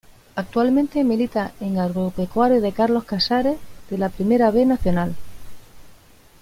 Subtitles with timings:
[0.35, 3.59] Actualmente milita en Agropecuario de Carlos Casares
[3.91, 5.13] de la Primera B Nacional.